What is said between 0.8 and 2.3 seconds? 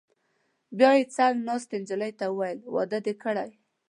یې څنګ ناستې نجلۍ ته